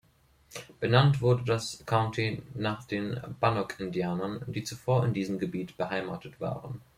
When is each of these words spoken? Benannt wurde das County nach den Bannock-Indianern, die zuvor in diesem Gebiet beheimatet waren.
Benannt 0.79 1.21
wurde 1.21 1.43
das 1.43 1.83
County 1.85 2.41
nach 2.55 2.85
den 2.85 3.21
Bannock-Indianern, 3.39 4.43
die 4.47 4.63
zuvor 4.63 5.05
in 5.05 5.13
diesem 5.13 5.37
Gebiet 5.37 5.77
beheimatet 5.77 6.39
waren. 6.41 6.81